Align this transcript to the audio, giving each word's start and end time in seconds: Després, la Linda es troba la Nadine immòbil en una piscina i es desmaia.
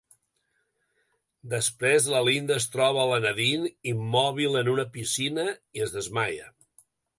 Després, 1.51 2.07
la 2.13 2.21
Linda 2.29 2.57
es 2.63 2.67
troba 2.77 3.05
la 3.13 3.21
Nadine 3.27 3.71
immòbil 3.93 4.59
en 4.65 4.75
una 4.75 4.89
piscina 4.99 5.47
i 5.55 5.87
es 5.89 5.97
desmaia. 6.01 6.53